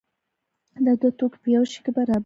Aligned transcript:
دا 0.85 0.93
دوه 1.01 1.11
توکي 1.19 1.37
په 1.43 1.47
یو 1.55 1.63
شي 1.71 1.79
کې 1.83 1.91
برابر 1.95 2.15
دي. 2.17 2.19